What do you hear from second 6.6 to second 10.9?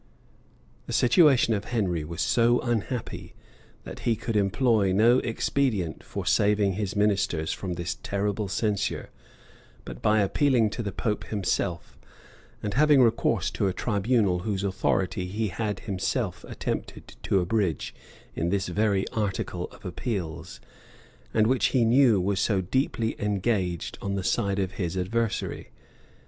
his ministers from this terrible censure, but by appealing to